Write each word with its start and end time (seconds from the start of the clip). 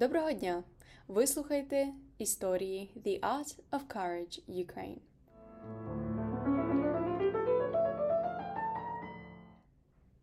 Доброго 0.00 0.32
дня! 0.32 0.62
Ви 1.08 1.26
слухаєте 1.26 1.88
історії 2.18 2.90
The 3.06 3.20
Art 3.20 3.56
of 3.72 3.80
Courage 3.96 4.40
Ukraine. 4.48 4.98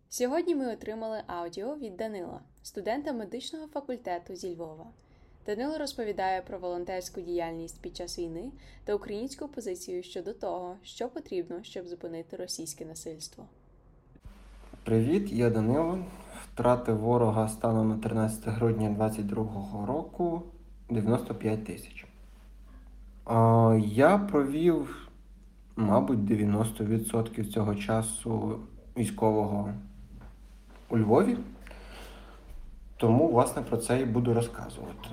Сьогодні 0.09 0.55
ми 0.55 0.73
отримали 0.73 1.23
аудіо 1.27 1.75
від 1.75 1.97
Данила, 1.97 2.41
студента 2.63 3.13
медичного 3.13 3.67
факультету 3.67 4.35
зі 4.35 4.55
Львова. 4.55 4.85
Данило 5.45 5.77
розповідає 5.77 6.41
про 6.41 6.59
волонтерську 6.59 7.21
діяльність 7.21 7.81
під 7.81 7.95
час 7.95 8.19
війни 8.19 8.51
та 8.83 8.95
українську 8.95 9.47
позицію 9.47 10.03
щодо 10.03 10.33
того, 10.33 10.77
що 10.83 11.09
потрібно, 11.09 11.63
щоб 11.63 11.87
зупинити 11.87 12.37
російське 12.37 12.85
насильство. 12.85 13.45
Привіт, 14.83 15.31
я 15.31 15.49
Данило. 15.49 16.05
Втратив 16.53 16.97
ворога 16.97 17.47
станом 17.47 17.89
на 17.89 17.97
13 17.97 18.47
грудня 18.47 18.89
2022 18.89 19.85
року 19.85 20.43
95 20.89 21.65
тисяч. 21.65 22.05
Я 23.85 24.17
провів, 24.31 25.09
мабуть, 25.75 26.19
90% 26.19 27.45
цього 27.45 27.75
часу 27.75 28.59
військового 28.97 29.69
у 30.89 30.97
Львові. 30.97 31.37
Тому, 32.97 33.27
власне, 33.27 33.61
про 33.61 33.77
це 33.77 34.01
і 34.01 34.05
буду 34.05 34.33
розказувати. 34.33 35.09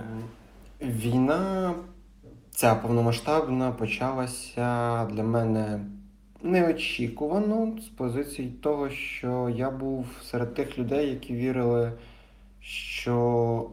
Війна, 0.81 1.75
ця 2.51 2.75
повномасштабна, 2.75 3.73
почалася 3.73 5.05
для 5.07 5.23
мене 5.23 5.81
неочікувано 6.43 7.79
з 7.80 7.89
позиції 7.89 8.48
того, 8.48 8.91
що 8.91 9.55
я 9.57 9.71
був 9.71 10.07
серед 10.23 10.55
тих 10.55 10.79
людей, 10.79 11.11
які 11.11 11.35
вірили, 11.35 11.93
що 12.61 13.71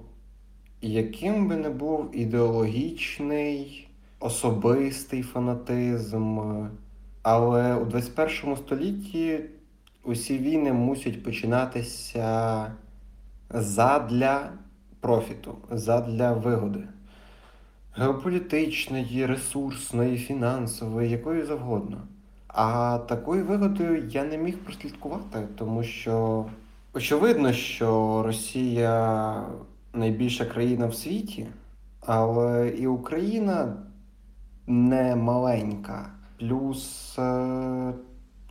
яким 0.82 1.48
би 1.48 1.56
не 1.56 1.70
був 1.70 2.10
ідеологічний, 2.14 3.88
особистий 4.20 5.24
фанатизм, 5.24 6.40
але 7.22 7.76
у 7.76 7.86
21 7.86 8.58
столітті 8.58 9.40
усі 10.04 10.38
війни 10.38 10.74
мусять 10.74 11.24
починатися 11.24 12.72
задля 13.50 14.52
профіту, 15.00 15.58
задля 15.72 16.34
вигоди. 16.34 16.80
Геополітичної, 17.96 19.26
ресурсної, 19.26 20.18
фінансової, 20.18 21.10
якої 21.10 21.44
завгодно. 21.44 22.08
А 22.60 22.98
такою 22.98 23.46
вигодою 23.46 24.08
я 24.08 24.24
не 24.24 24.38
міг 24.38 24.58
прослідкувати, 24.58 25.48
тому 25.58 25.84
що 25.84 26.46
очевидно, 26.94 27.54
що 27.54 28.24
Росія 28.26 29.44
найбільша 29.94 30.46
країна 30.46 30.88
в 30.88 30.96
світі, 30.96 31.48
але 32.06 32.70
і 32.70 32.88
Україна 32.88 33.78
не 34.68 35.16
маленька. 35.16 36.10
Плюс 36.40 37.16
е 37.20 37.94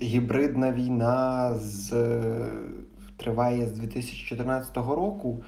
гібридна 0.03 0.73
війна 0.73 1.55
з, 1.55 1.93
триває 3.17 3.67
з 3.67 3.73
2014 3.73 4.77
року. 4.77 5.43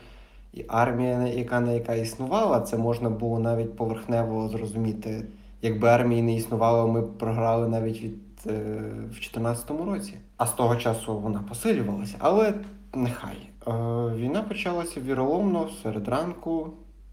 І 0.52 0.64
армія, 0.68 1.26
яка 1.26 1.60
на 1.60 1.72
яка 1.72 1.94
існувала, 1.94 2.60
це 2.60 2.76
можна 2.76 3.10
було 3.10 3.38
навіть 3.38 3.76
поверхнево 3.76 4.48
зрозуміти. 4.48 5.26
Якби 5.62 5.88
армії 5.88 6.22
не 6.22 6.34
існувало, 6.34 6.92
ми 6.92 7.00
б 7.00 7.18
програли 7.18 7.68
навіть 7.68 8.02
від 8.02 8.27
Е, 8.27 8.27
в 8.52 9.10
2014 9.10 9.70
році. 9.70 10.14
А 10.36 10.46
з 10.46 10.52
того 10.52 10.76
часу 10.76 11.18
вона 11.18 11.38
посилювалася. 11.48 12.16
Але 12.18 12.54
нехай. 12.94 13.50
Е, 13.66 13.72
війна 14.16 14.42
почалася 14.42 15.00
віроломно 15.00 15.68
серед 15.82 16.08
ранку, 16.08 16.72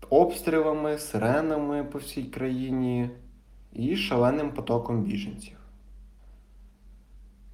обстрілами, 0.09 0.97
сиренами 0.97 1.83
по 1.83 1.99
всій 1.99 2.23
країні 2.23 3.09
і 3.73 3.95
шаленим 3.95 4.51
потоком 4.51 5.03
біженців. 5.03 5.57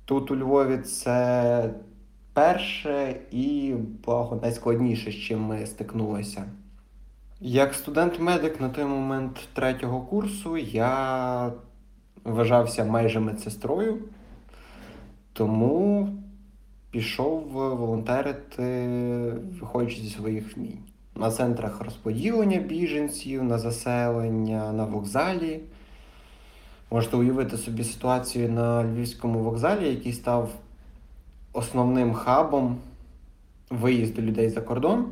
Тут 0.06 0.32
у 0.32 0.36
Львові 0.36 0.78
це 0.78 1.74
перше 2.34 3.22
і 3.32 3.76
благо 4.06 4.40
найскладніше, 4.42 5.12
з 5.12 5.16
чим 5.16 5.42
ми 5.42 5.66
стикнулися. 5.66 6.44
Як 7.40 7.74
студент-медик 7.74 8.62
на 8.62 8.70
той 8.70 8.86
момент 8.86 9.50
третього 9.54 10.02
курсу 10.02 10.58
я 10.58 11.52
вважався 12.24 12.86
майже 12.86 13.20
медсестрою, 13.20 13.98
тому 15.34 16.10
пішов 16.92 17.44
волонтерити, 17.52 18.88
виходячи 19.60 20.02
зі 20.02 20.10
своїх 20.10 20.58
вмінь. 20.58 20.80
На 21.16 21.32
центрах 21.32 21.82
розподілення 21.82 22.60
біженців, 22.60 23.44
на 23.44 23.58
заселення, 23.58 24.72
на 24.72 24.86
вокзалі. 24.86 25.60
Можете 26.92 27.18
уявити 27.18 27.58
собі 27.58 27.84
ситуацію 27.84 28.50
на 28.50 28.84
Львівському 28.84 29.40
вокзалі, 29.40 29.90
який 29.90 30.14
став 30.14 30.52
основним 31.54 32.14
хабом 32.14 32.78
виїзду 33.70 34.22
людей 34.22 34.50
за 34.50 34.62
кордон, 34.62 35.06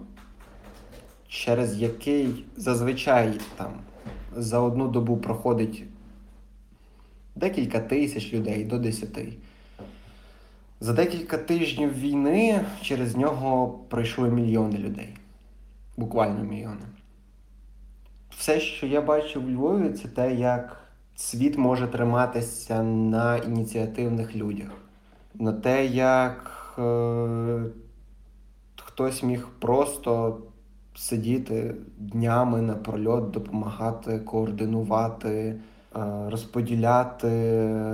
через 1.28 1.78
який 1.78 2.46
зазвичай 2.58 3.40
там 3.56 3.72
за 4.36 4.60
одну 4.60 4.88
добу 4.88 5.18
проходить 5.18 5.84
декілька 7.40 7.80
тисяч 7.80 8.34
людей 8.34 8.66
до 8.66 8.78
десяти. 8.78 9.34
За 10.80 10.94
декілька 10.94 11.38
тижнів 11.38 11.94
війни 11.94 12.66
через 12.82 13.16
нього 13.16 13.80
пройшли 13.90 14.30
мільйони 14.30 14.78
людей. 14.78 15.10
Буквально 15.98 16.44
мільйони. 16.44 16.86
Все, 18.30 18.60
що 18.60 18.88
я 18.88 19.02
бачив 19.02 19.46
у 19.46 19.50
Львові, 19.50 19.90
це 19.90 20.08
те, 20.08 20.36
як 20.36 20.84
світ 21.16 21.58
може 21.58 21.88
триматися 21.88 22.84
на 22.84 23.38
ініціативних 23.38 24.36
людях, 24.36 24.72
на 25.34 25.54
те, 25.54 25.86
як 25.86 26.76
е, 26.80 27.64
хтось 28.76 29.24
міг 29.24 29.48
просто 29.60 30.42
сидіти 30.96 31.76
днями 31.98 32.62
напрольот, 32.62 33.32
допомагати, 33.32 34.20
координувати. 34.20 35.60
Е, 36.00 36.30
розподіляти 36.30 37.28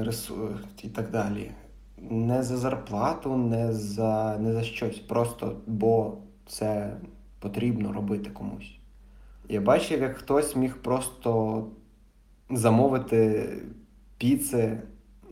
ресурс 0.04 0.64
і 0.84 0.88
так 0.88 1.12
далі. 1.12 1.52
Не 1.98 2.44
за 2.44 2.58
зарплату, 2.58 3.38
не 3.38 3.74
за 3.74 4.38
не 4.40 4.54
за 4.54 4.64
щось. 4.64 5.00
Просто 5.00 5.56
бо 5.68 6.18
це 6.48 6.98
потрібно 7.40 7.94
робити 7.94 8.30
комусь. 8.30 8.72
Я 9.50 9.62
бачив, 9.62 10.02
як 10.02 10.18
хтось 10.18 10.56
міг 10.56 10.78
просто 10.78 11.64
замовити 12.50 13.50
піци 14.18 14.82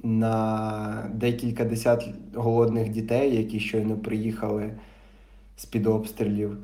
на 0.03 1.09
декілька 1.13 1.66
десят 1.66 2.09
голодних 2.35 2.90
дітей, 2.90 3.35
які 3.35 3.59
щойно 3.59 3.97
приїхали 3.97 4.73
з-під 5.57 5.88
обстрілів. 5.88 6.57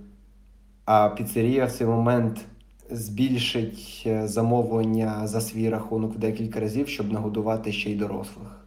А 0.86 1.10
піцерія 1.10 1.66
в 1.66 1.72
цей 1.72 1.88
момент 1.88 2.46
збільшить 2.92 4.04
е, 4.06 4.28
замовлення 4.28 5.28
за 5.28 5.42
свій 5.42 5.70
рахунок 5.70 6.16
в 6.16 6.18
декілька 6.18 6.60
разів, 6.60 6.88
щоб 6.88 7.12
нагодувати 7.12 7.72
ще 7.72 7.92
й 7.92 7.96
дорослих. 7.96 8.66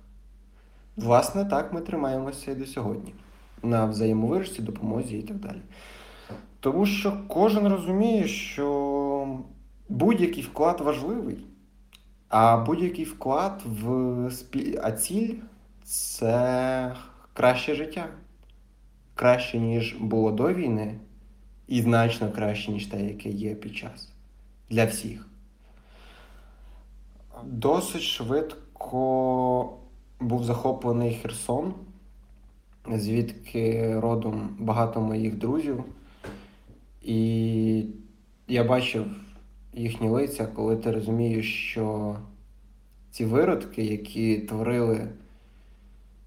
Власне, 0.96 1.44
так 1.44 1.72
ми 1.72 1.80
тримаємося 1.80 2.50
і 2.50 2.54
до 2.54 2.66
сьогодні. 2.66 3.14
На 3.62 3.86
взаємовирості, 3.86 4.62
допомозі 4.62 5.18
і 5.18 5.22
так 5.22 5.36
далі. 5.36 5.60
Тому 6.60 6.86
що 6.86 7.18
кожен 7.28 7.68
розуміє, 7.68 8.28
що 8.28 9.38
будь-який 9.88 10.42
вклад 10.42 10.80
важливий, 10.80 11.38
а 12.28 12.56
будь-який 12.56 13.04
вклад 13.04 13.62
в 13.66 14.30
спіль... 14.30 14.78
а 14.82 14.92
ціль 14.92 15.34
це 15.84 16.96
краще 17.32 17.74
життя. 17.74 18.08
Краще, 19.14 19.58
ніж 19.58 19.96
було 20.00 20.32
до 20.32 20.52
війни, 20.52 20.94
і 21.68 21.82
значно 21.82 22.32
краще, 22.32 22.72
ніж 22.72 22.86
те, 22.86 23.04
яке 23.04 23.28
є 23.28 23.54
під 23.54 23.76
час 23.76 24.11
для 24.72 24.84
всіх. 24.84 25.26
Досить 27.44 28.02
швидко 28.02 29.78
був 30.20 30.44
захоплений 30.44 31.14
Херсон, 31.14 31.74
звідки 32.94 33.94
родом 34.00 34.56
багато 34.58 35.00
моїх 35.00 35.38
друзів. 35.38 35.84
І 37.02 37.84
я 38.48 38.64
бачив 38.64 39.06
їхні 39.72 40.08
лиця, 40.08 40.46
коли 40.46 40.76
ти 40.76 40.90
розумієш, 40.90 41.54
що 41.70 42.16
ці 43.10 43.24
виродки, 43.24 43.84
які 43.84 44.38
творили 44.38 45.08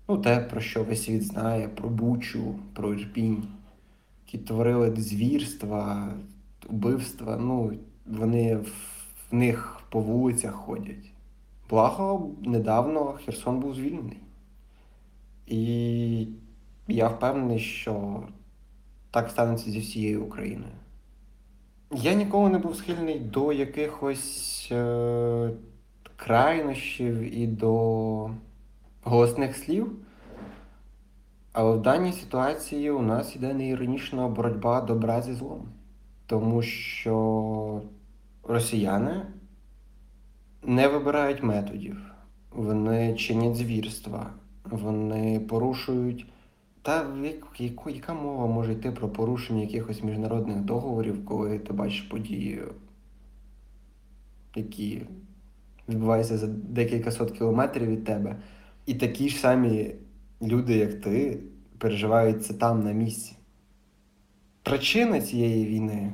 ну, 0.09 0.17
те, 0.17 0.39
про 0.39 0.61
що 0.61 0.83
весь 0.83 1.03
світ 1.03 1.23
знає, 1.23 1.67
про 1.67 1.89
Бучу, 1.89 2.55
про 2.73 2.93
Ірпінь, 2.93 3.43
які 4.25 4.37
творили 4.37 4.95
звірства, 4.95 6.13
вбивства, 6.69 7.37
ну, 7.37 7.73
вони 8.05 8.55
в 8.55 9.35
них 9.35 9.81
по 9.89 9.99
вулицях 9.99 10.53
ходять. 10.53 11.11
Благо, 11.69 12.29
недавно 12.41 13.19
Херсон 13.25 13.59
був 13.59 13.75
звільнений. 13.75 14.19
І 15.47 16.27
я 16.87 17.07
впевнений, 17.07 17.59
що 17.59 18.23
так 19.11 19.29
станеться 19.29 19.71
зі 19.71 19.79
всією 19.79 20.23
Україною. 20.23 20.71
Я 21.91 22.13
ніколи 22.13 22.49
не 22.49 22.57
був 22.57 22.75
схильний 22.75 23.19
до 23.19 23.53
якихось 23.53 24.67
е, 24.71 25.51
крайнощів 26.15 27.37
і 27.37 27.47
до 27.47 28.29
голосних 29.03 29.55
слів. 29.55 29.91
Але 31.53 31.77
в 31.77 31.81
даній 31.81 32.13
ситуації 32.13 32.91
у 32.91 33.01
нас 33.01 33.35
іде 33.35 33.53
неіронічна 33.53 34.27
боротьба 34.27 34.81
добра 34.81 35.21
зі 35.21 35.33
злом. 35.33 35.69
Тому 36.27 36.61
що 36.61 37.81
росіяни 38.43 39.21
не 40.63 40.87
вибирають 40.87 41.43
методів, 41.43 41.97
вони 42.51 43.15
чинять 43.15 43.55
звірства, 43.55 44.33
вони 44.63 45.39
порушують. 45.39 46.25
Та 46.81 47.07
яку, 47.57 47.89
яка 47.89 48.13
мова 48.13 48.47
може 48.47 48.73
йти 48.73 48.91
про 48.91 49.09
порушення 49.09 49.61
якихось 49.61 50.03
міжнародних 50.03 50.57
договорів, 50.57 51.25
коли 51.25 51.59
ти 51.59 51.73
бачиш 51.73 52.01
події, 52.01 52.61
які 54.55 55.01
відбуваються 55.89 56.37
за 56.37 56.47
декілька 56.47 57.11
сот 57.11 57.31
кілометрів 57.31 57.87
від 57.87 58.05
тебе, 58.05 58.35
і 58.85 58.93
такі 58.93 59.29
ж 59.29 59.37
самі 59.37 59.95
люди, 60.41 60.77
як 60.77 61.01
ти, 61.01 61.39
переживають 61.77 62.45
це 62.45 62.53
там 62.53 62.83
на 62.83 62.91
місці. 62.91 63.34
Причини 64.65 65.21
цієї 65.21 65.65
війни 65.65 66.11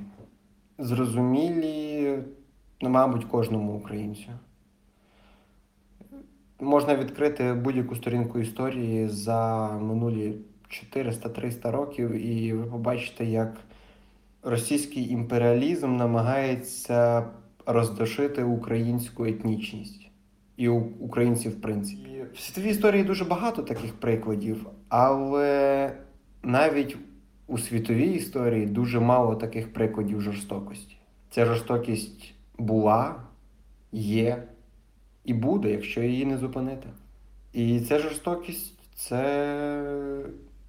зрозумілі, 0.77 2.17
ну, 2.81 2.89
мабуть, 2.89 3.25
кожному 3.25 3.73
українцю. 3.73 4.29
Можна 6.59 6.95
відкрити 6.95 7.53
будь-яку 7.53 7.95
сторінку 7.95 8.39
історії 8.39 9.07
за 9.07 9.69
минулі 9.81 10.35
400-300 10.95 11.71
років, 11.71 12.11
і 12.11 12.53
ви 12.53 12.65
побачите, 12.65 13.25
як 13.25 13.57
російський 14.43 15.09
імперіалізм 15.09 15.95
намагається 15.95 17.27
роздушити 17.65 18.43
українську 18.43 19.25
етнічність 19.25 20.09
і 20.57 20.69
українців, 20.69 21.51
в 21.51 21.61
принципі. 21.61 22.25
В 22.33 22.39
світовій 22.39 22.69
історії 22.69 23.03
дуже 23.03 23.25
багато 23.25 23.63
таких 23.63 23.93
прикладів, 23.93 24.67
але 24.89 25.91
навіть 26.43 26.97
у 27.51 27.57
світовій 27.57 28.13
історії 28.13 28.65
дуже 28.65 28.99
мало 28.99 29.35
таких 29.35 29.73
прикладів 29.73 30.21
жорстокості. 30.21 30.95
Ця 31.29 31.45
жорстокість 31.45 32.33
була, 32.57 33.15
є 33.91 34.43
і 35.25 35.33
буде, 35.33 35.71
якщо 35.71 36.01
її 36.01 36.25
не 36.25 36.37
зупинити. 36.37 36.89
І 37.53 37.79
ця 37.79 37.99
жорстокість 37.99 38.73
це, 38.95 39.83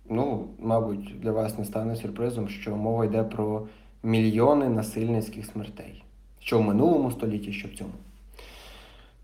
ну, 0.08 0.48
мабуть, 0.58 1.20
для 1.20 1.32
вас 1.32 1.58
не 1.58 1.64
стане 1.64 1.96
сюрпризом, 1.96 2.48
що 2.48 2.76
мова 2.76 3.04
йде 3.04 3.22
про 3.22 3.66
мільйони 4.02 4.68
насильницьких 4.68 5.46
смертей, 5.46 6.04
що 6.40 6.58
в 6.58 6.62
минулому 6.62 7.10
столітті, 7.10 7.52
що 7.52 7.68
в 7.68 7.72
цьому. 7.72 7.92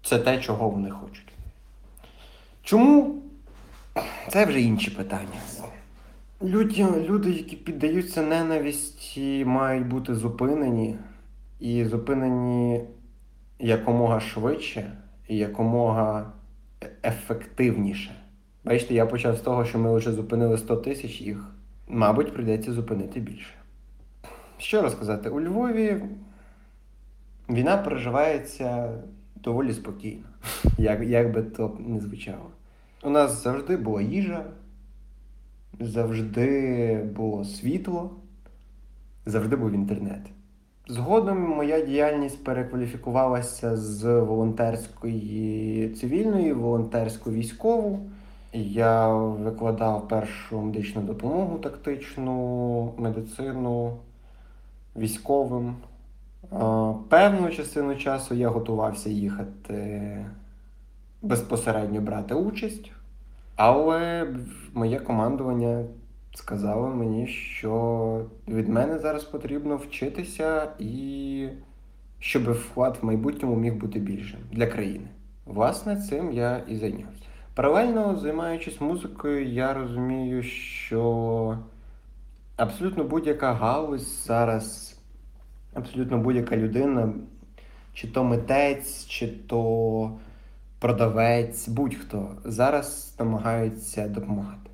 Це 0.02 0.18
те, 0.18 0.40
чого 0.40 0.68
вони 0.68 0.90
хочуть. 0.90 1.32
Чому? 2.62 3.22
Це 4.28 4.44
вже 4.44 4.60
інші 4.60 4.90
питання. 4.90 5.40
Люди, 6.42 6.86
люди, 7.08 7.30
які 7.30 7.56
піддаються 7.56 8.22
ненависті, 8.22 9.44
мають 9.44 9.86
бути 9.86 10.14
зупинені 10.14 10.96
і 11.60 11.84
зупинені 11.84 12.84
якомога 13.58 14.20
швидше 14.20 14.92
і 15.28 15.36
якомога 15.36 16.32
ефективніше. 17.04 18.10
Бачите, 18.64 18.94
я 18.94 19.06
почав 19.06 19.36
з 19.36 19.40
того, 19.40 19.64
що 19.64 19.78
ми 19.78 19.96
вже 19.96 20.12
зупинили 20.12 20.58
100 20.58 20.76
тисяч 20.76 21.20
їх. 21.20 21.54
Мабуть, 21.88 22.34
прийдеться 22.34 22.72
зупинити 22.72 23.20
більше. 23.20 23.54
Що 24.58 24.82
розказати? 24.82 25.28
У 25.28 25.40
Львові 25.40 26.02
війна 27.48 27.76
переживається 27.76 28.92
доволі 29.36 29.72
спокійно, 29.72 30.24
як, 30.78 31.02
як 31.02 31.32
би 31.32 31.42
то 31.42 31.76
не 31.78 32.00
звучало. 32.00 32.50
У 33.02 33.10
нас 33.10 33.42
завжди 33.42 33.76
була 33.76 34.02
їжа, 34.02 34.44
завжди 35.80 37.02
було 37.16 37.44
світло, 37.44 38.10
завжди 39.26 39.56
був 39.56 39.72
інтернет. 39.72 40.20
Згодом 40.88 41.40
моя 41.40 41.80
діяльність 41.80 42.44
перекваліфікувалася 42.44 43.76
з 43.76 44.20
волонтерської 44.20 45.88
цивільної, 45.88 46.52
волонтерську 46.52 47.30
військову. 47.30 48.10
Я 48.52 49.08
викладав 49.14 50.08
першу 50.08 50.60
медичну 50.60 51.02
допомогу, 51.02 51.58
тактичну 51.58 52.94
медицину 52.98 53.96
військовим. 54.96 55.76
Певну 57.08 57.50
частину 57.50 57.96
часу 57.96 58.34
я 58.34 58.48
готувався 58.48 59.10
їхати 59.10 60.16
безпосередньо 61.22 62.00
брати 62.00 62.34
участь, 62.34 62.92
але 63.58 64.26
моє 64.74 64.98
командування 64.98 65.84
сказало 66.34 66.88
мені, 66.88 67.26
що 67.26 68.24
від 68.48 68.68
мене 68.68 68.98
зараз 68.98 69.24
потрібно 69.24 69.76
вчитися 69.76 70.68
і 70.78 71.48
щоб 72.18 72.52
вклад 72.52 72.98
в 73.02 73.06
майбутньому 73.06 73.56
міг 73.56 73.74
бути 73.74 73.98
більшим 73.98 74.40
для 74.52 74.66
країни. 74.66 75.08
Власне, 75.46 75.96
цим 75.96 76.32
я 76.32 76.62
і 76.68 76.76
зайнявся. 76.76 77.22
Паралельно 77.54 78.16
займаючись 78.16 78.80
музикою, 78.80 79.48
я 79.48 79.74
розумію, 79.74 80.42
що 80.42 81.58
абсолютно 82.56 83.04
будь-яка 83.04 83.52
галузь 83.52 84.24
зараз, 84.26 84.98
абсолютно 85.74 86.18
будь-яка 86.18 86.56
людина, 86.56 87.12
чи 87.94 88.08
то 88.08 88.24
митець, 88.24 89.06
чи 89.06 89.28
то 89.28 90.18
продавець, 90.78 91.68
будь-хто 91.68 92.36
зараз 92.44 93.14
намагаються 93.18 94.08
допомагати. 94.08 94.70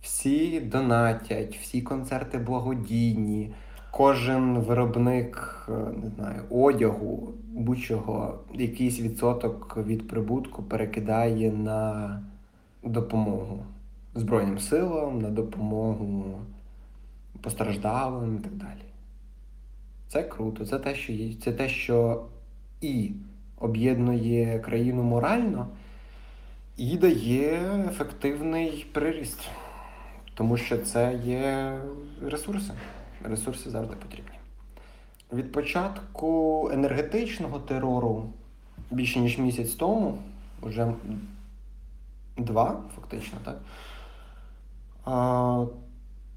Всі 0.00 0.60
донатять, 0.60 1.58
всі 1.62 1.82
концерти 1.82 2.38
благодійні, 2.38 3.54
кожен 3.90 4.58
виробник 4.58 5.66
е, 5.68 5.72
не 5.72 6.10
знаю, 6.10 6.42
одягу, 6.50 7.34
будь-чого, 7.52 8.38
якийсь 8.54 9.00
відсоток 9.00 9.76
від 9.86 10.08
прибутку 10.08 10.62
перекидає 10.62 11.52
на 11.52 12.22
допомогу 12.82 13.66
Збройним 14.14 14.58
силам, 14.58 15.18
на 15.18 15.30
допомогу 15.30 16.40
постраждалим 17.40 18.36
і 18.36 18.40
так 18.40 18.54
далі. 18.54 18.82
Це 20.08 20.22
круто, 20.22 20.66
це 20.66 20.78
те, 20.78 20.94
що 20.94 21.12
є, 21.12 21.34
це 21.34 21.52
те, 21.52 21.68
що 21.68 22.26
і 22.80 23.12
об'єднує 23.62 24.58
країну 24.58 25.02
морально, 25.02 25.66
і 26.76 26.96
дає 26.96 27.60
ефективний 27.88 28.86
приріст. 28.92 29.40
Тому 30.34 30.56
що 30.56 30.78
це 30.78 31.20
є 31.24 31.76
ресурси. 32.22 32.72
Ресурси 33.24 33.70
завжди 33.70 33.96
потрібні. 33.96 34.36
Від 35.32 35.52
початку 35.52 36.70
енергетичного 36.72 37.58
терору 37.58 38.32
більше 38.90 39.20
ніж 39.20 39.38
місяць 39.38 39.70
тому, 39.70 40.18
вже 40.62 40.92
два, 42.36 42.80
фактично, 42.94 43.38
так, 43.44 43.60
а, 45.04 45.64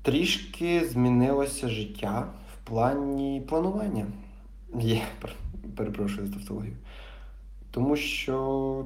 трішки 0.01 0.87
змінилося 0.87 1.69
життя 1.69 2.27
в 2.53 2.67
плані 2.67 3.43
планування. 3.47 4.05
Є, 4.79 5.01
перепрошую 5.75 6.27
за 6.27 6.33
тавтологію. 6.33 6.73
Тому 7.75 7.95
що 7.95 8.85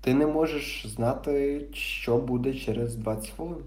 ти 0.00 0.14
не 0.14 0.26
можеш 0.26 0.86
знати, 0.86 1.66
що 1.72 2.18
буде 2.18 2.54
через 2.54 2.96
20 2.96 3.30
хвилин. 3.30 3.64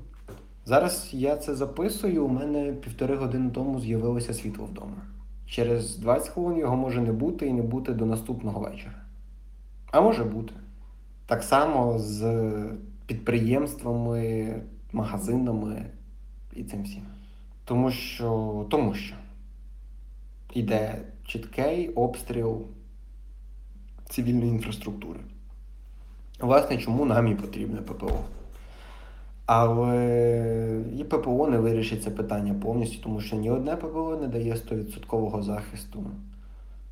Зараз 0.66 1.10
я 1.14 1.38
це 1.38 1.56
записую, 1.56 2.26
у 2.26 2.28
мене 2.28 2.74
півтори 2.74 3.16
години 3.16 3.50
тому 3.50 3.80
з'явилося 3.80 4.34
світло 4.34 4.66
вдома. 4.66 4.98
Через 5.46 5.98
20 5.98 6.30
хвилин 6.30 6.58
його 6.58 6.76
може 6.76 7.02
не 7.02 7.12
бути 7.12 7.48
і 7.48 7.54
не 7.54 7.62
бути 7.62 7.94
до 7.94 8.06
наступного 8.06 8.60
вечора. 8.60 8.96
А 9.92 10.02
може 10.02 10.24
бути. 10.24 10.54
Так 11.26 11.44
само 11.44 12.00
з 12.00 12.44
підприємствами, 13.06 14.56
магазинами 14.92 15.86
і 16.54 16.64
цим 16.64 16.84
всім. 16.84 17.04
Тому 17.66 17.92
що 17.92 18.68
тому 18.70 18.94
що 18.94 19.16
йде 20.54 21.02
чіткий 21.26 21.90
обстріл 21.90 22.66
цивільної 24.10 24.50
інфраструктури. 24.50 25.20
Власне, 26.40 26.78
чому 26.78 27.06
нам 27.06 27.28
і 27.28 27.36
потрібне 27.36 27.82
ППО? 27.82 28.20
Але 29.46 30.82
і 30.98 31.04
ППО 31.04 31.48
не 31.48 31.60
вирішить 31.60 32.04
це 32.04 32.12
питання 32.12 32.54
повністю, 32.54 33.04
тому 33.04 33.22
що 33.22 33.36
ні 33.36 33.52
одне 33.52 33.76
ППО 33.76 34.18
не 34.22 34.28
дає 34.28 34.54
100% 34.54 35.42
захисту. 35.42 36.04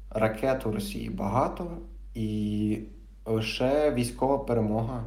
Ракет 0.10 0.66
у 0.66 0.72
Росії 0.72 1.10
багато, 1.10 1.68
і 2.16 2.80
лише 3.26 3.92
військова 3.92 4.38
перемога 4.38 5.04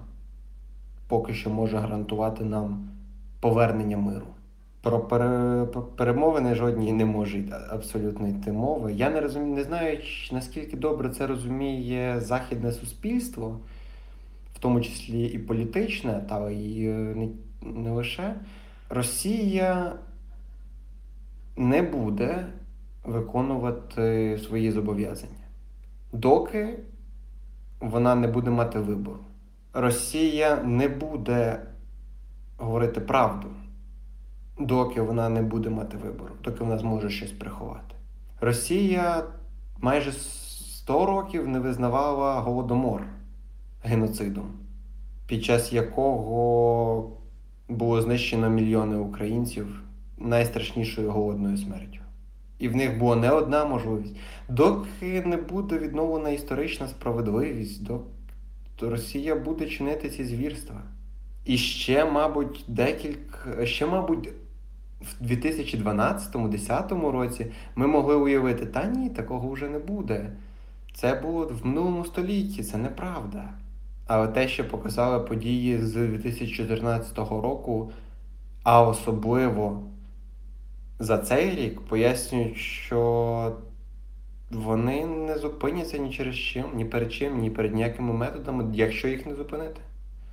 поки 1.08 1.34
що 1.34 1.50
може 1.50 1.76
гарантувати 1.76 2.44
нам 2.44 2.88
повернення 3.40 3.96
миру. 3.96 4.26
Про 4.86 5.00
перемовини 5.96 6.54
жодні 6.54 6.92
не 6.92 7.04
може 7.04 7.44
абсолютно 7.70 8.28
йти 8.28 8.52
мова. 8.52 8.90
Я 8.90 9.10
не 9.10 9.20
розумію, 9.20 9.54
не 9.54 9.64
знаю, 9.64 9.98
наскільки 10.32 10.76
добре 10.76 11.10
це 11.10 11.26
розуміє 11.26 12.20
західне 12.20 12.72
суспільство, 12.72 13.60
в 14.54 14.58
тому 14.58 14.80
числі 14.80 15.24
і 15.24 15.38
політичне, 15.38 16.24
та 16.28 16.50
і 16.50 16.84
е, 16.84 16.92
не, 16.92 17.28
не 17.62 17.90
лише. 17.90 18.34
Росія 18.88 19.92
не 21.56 21.82
буде 21.82 22.46
виконувати 23.04 24.38
свої 24.46 24.70
зобов'язання, 24.70 25.46
доки 26.12 26.78
вона 27.80 28.14
не 28.14 28.28
буде 28.28 28.50
мати 28.50 28.78
вибору. 28.78 29.20
Росія 29.72 30.56
не 30.56 30.88
буде 30.88 31.60
говорити 32.58 33.00
правду, 33.00 33.48
доки 34.58 35.00
вона 35.00 35.28
не 35.28 35.42
буде 35.42 35.70
мати 35.70 35.96
вибору, 35.96 36.34
доки 36.44 36.64
вона 36.64 36.78
зможе 36.78 37.10
щось 37.10 37.32
приховати. 37.32 37.94
Росія 38.40 39.24
майже 39.80 40.12
100 40.12 41.06
років 41.06 41.48
не 41.48 41.58
визнавала 41.58 42.40
голодомор 42.40 43.02
геноцидом, 43.82 44.52
під 45.26 45.44
час 45.44 45.72
якого 45.72 47.10
було 47.68 48.02
знищено 48.02 48.50
мільйони 48.50 48.96
українців 48.96 49.82
найстрашнішою 50.18 51.10
голодною 51.10 51.56
смертю. 51.56 52.00
І 52.58 52.68
в 52.68 52.76
них 52.76 52.98
була 52.98 53.16
не 53.16 53.30
одна 53.30 53.64
можливість. 53.64 54.16
Доки 54.48 55.22
не 55.26 55.36
буде 55.36 55.78
відновлена 55.78 56.30
історична 56.30 56.88
справедливість, 56.88 57.84
доки 57.84 58.04
Росія 58.80 59.36
буде 59.36 59.66
чинити 59.66 60.10
ці 60.10 60.24
звірства. 60.24 60.82
І 61.44 61.58
ще, 61.58 62.04
мабуть, 62.04 62.64
декілька, 62.68 63.66
ще, 63.66 63.86
мабуть, 63.86 64.28
в 65.00 65.24
2012-2010 65.24 67.10
році 67.10 67.46
ми 67.76 67.86
могли 67.86 68.16
уявити, 68.16 68.66
та 68.66 68.84
ні, 68.84 69.10
такого 69.10 69.50
вже 69.50 69.68
не 69.68 69.78
буде. 69.78 70.30
Це 70.94 71.14
було 71.14 71.46
в 71.46 71.66
минулому 71.66 72.04
столітті, 72.04 72.62
це 72.62 72.78
неправда. 72.78 73.48
Але 74.06 74.28
те, 74.28 74.48
що 74.48 74.68
показали 74.68 75.24
події 75.24 75.78
з 75.78 75.92
2014 75.92 77.18
року, 77.18 77.92
а 78.62 78.82
особливо 78.82 79.82
за 80.98 81.18
цей 81.18 81.50
рік, 81.50 81.80
пояснюють, 81.80 82.56
що 82.56 83.56
вони 84.50 85.06
не 85.06 85.38
зупиняться 85.38 85.98
ні 85.98 86.10
через 86.10 86.36
чим, 86.36 86.64
ні 86.74 86.84
перед 86.84 87.12
чим, 87.12 87.38
ні 87.38 87.50
перед 87.50 87.74
ніякими 87.74 88.12
методами, 88.12 88.70
якщо 88.74 89.08
їх 89.08 89.26
не 89.26 89.34
зупинити. 89.34 89.80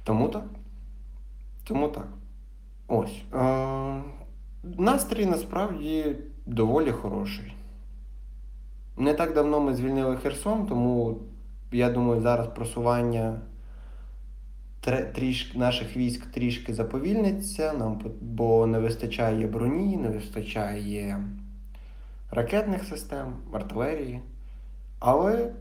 Тому 0.04 0.30
так. 0.30 0.46
Тому 1.64 1.88
так. 1.88 2.08
Ось. 2.88 3.22
Настрій 4.78 5.26
насправді 5.26 6.16
доволі 6.46 6.92
хороший. 6.92 7.54
Не 8.98 9.14
так 9.14 9.34
давно 9.34 9.60
ми 9.60 9.74
звільнили 9.74 10.18
Херсон, 10.18 10.66
тому 10.66 11.18
я 11.72 11.90
думаю, 11.90 12.22
зараз 12.22 12.48
просування 12.48 13.42
трішки, 15.16 15.58
наших 15.58 15.98
військ 15.98 16.26
трішки 16.26 16.74
заповільниться, 16.74 17.74
нам, 17.74 18.02
бо 18.22 18.68
не 18.68 18.80
вистачає 18.80 19.48
броні, 19.48 19.98
не 19.98 20.10
вистачає 20.10 21.24
ракетних 22.32 22.84
систем, 22.84 23.36
артилерії. 23.54 24.22
Але 25.00 25.54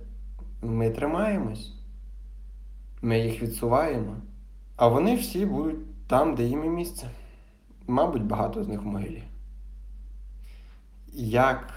ми 0.62 0.90
тримаємось, 0.90 1.75
ми 3.02 3.19
їх 3.19 3.42
відсуваємо, 3.42 4.16
а 4.76 4.88
вони 4.88 5.16
всі 5.16 5.47
будуть 5.47 6.07
там, 6.07 6.35
де 6.35 6.45
їм 6.45 6.64
і 6.64 6.69
місце. 6.69 7.09
Мабуть, 7.87 8.25
багато 8.25 8.65
з 8.65 8.69
них 8.69 8.83
в 8.83 8.87
могилі. 8.87 9.23
Як 11.15 11.75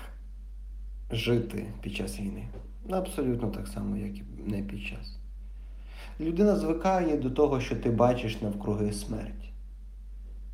жити 1.12 1.74
під 1.82 1.96
час 1.96 2.20
війни? 2.20 2.48
Ну, 2.90 2.98
Абсолютно 2.98 3.50
так 3.50 3.68
само, 3.68 3.98
як 3.98 4.18
і 4.18 4.24
не 4.46 4.62
під 4.62 4.82
час. 4.82 5.18
Людина 6.20 6.56
звикає 6.56 7.18
до 7.18 7.30
того, 7.30 7.60
що 7.60 7.76
ти 7.76 7.92
бачиш 7.92 8.42
навкруги 8.42 8.94
смерть. 8.94 9.52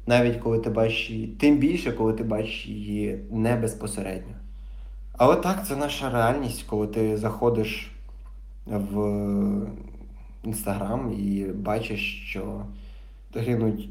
Навіть 0.08 0.38
коли 0.38 0.60
ти 0.60 0.70
бачиш 0.70 1.10
її, 1.10 1.27
тим 1.27 1.58
більше, 1.58 1.91
коли 1.91 2.13
ти 2.13 2.24
бачиш 2.24 2.67
її 2.67 3.25
не 3.31 3.55
безпосередньо. 3.55 4.36
Але 5.17 5.36
так, 5.36 5.67
це 5.67 5.75
наша 5.75 6.10
реальність, 6.10 6.63
коли 6.63 6.88
ти 6.88 7.17
заходиш 7.17 7.91
в 8.65 8.98
інстаграм 10.43 11.13
і 11.20 11.46
бачиш, 11.46 12.24
що 12.25 12.65
гинуть 13.36 13.89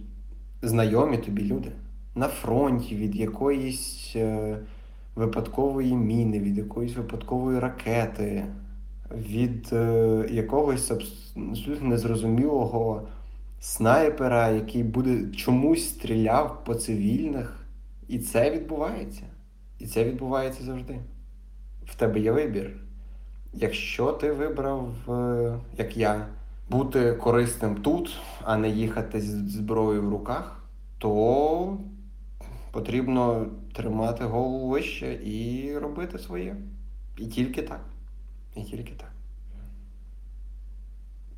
знайомі 0.62 1.18
тобі 1.18 1.44
люди 1.44 1.72
на 2.14 2.28
фронті 2.28 2.96
від 2.96 3.16
якоїсь 3.16 4.12
е, 4.16 4.58
випадкової 5.14 5.94
міни, 5.94 6.40
від 6.40 6.58
якоїсь 6.58 6.96
випадкової 6.96 7.58
ракети, 7.58 8.46
від 9.10 9.68
е, 9.72 10.26
якогось 10.30 10.90
абсолютно 10.90 11.88
незрозумілого 11.88 13.08
снайпера, 13.60 14.48
який 14.48 14.82
буде 14.82 15.36
чомусь 15.36 15.88
стріляв 15.88 16.64
по 16.64 16.74
цивільних. 16.74 17.56
І 18.08 18.18
це 18.18 18.50
відбувається. 18.50 19.22
І 19.78 19.86
це 19.86 20.04
відбувається 20.04 20.64
завжди. 20.64 20.98
В 21.86 21.94
тебе 21.94 22.20
є 22.20 22.32
вибір. 22.32 22.70
Якщо 23.52 24.12
ти 24.12 24.32
вибрав, 24.32 25.10
е, 25.10 25.58
як 25.78 25.96
я, 25.96 26.26
бути 26.70 27.12
корисним 27.12 27.76
тут, 27.76 28.18
а 28.44 28.56
не 28.56 28.68
їхати 28.68 29.20
з 29.20 29.50
зброєю 29.50 30.02
в 30.02 30.08
руках, 30.08 30.62
то 30.98 31.78
потрібно 32.70 33.46
тримати 33.72 34.24
голову 34.24 34.68
вище 34.68 35.14
і 35.24 35.78
робити 35.78 36.18
своє. 36.18 36.56
І 37.18 37.26
тільки 37.26 37.62
так. 37.62 37.80
І 38.56 38.62
тільки 38.62 38.92
так. 38.94 39.12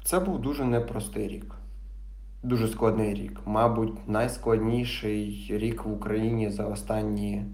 Це 0.05 0.21
був 0.21 0.39
дуже 0.41 0.65
непростий 0.65 1.29
рік. 1.29 1.55
Дуже 2.43 2.69
складний 2.69 3.15
рік. 3.15 3.41
Мабуть, 3.47 4.09
найскладніший 4.09 5.47
рік 5.51 5.85
в 5.85 5.93
Україні 5.93 6.51
за 6.51 6.67
останні 6.67 7.45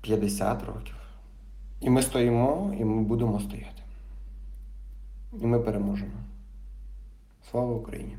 50 0.00 0.64
років. 0.64 0.96
І 1.80 1.90
ми 1.90 2.02
стоїмо, 2.02 2.74
і 2.78 2.84
ми 2.84 3.02
будемо 3.02 3.40
стояти. 3.40 3.82
І 5.40 5.46
ми 5.46 5.60
переможемо. 5.60 6.12
Слава 7.50 7.72
Україні! 7.74 8.16